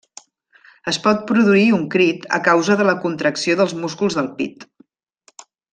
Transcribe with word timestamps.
Es 0.91 0.97
pot 1.03 1.21
produir 1.31 1.67
un 1.79 1.83
crit 1.97 2.25
a 2.39 2.41
causa 2.49 2.79
de 2.81 2.89
la 2.91 2.99
contracció 3.07 3.61
dels 3.61 3.79
músculs 3.85 4.19
del 4.21 4.35
pit. 4.41 4.71